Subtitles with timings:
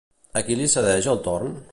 [0.39, 1.55] A qui li cedeix el torn?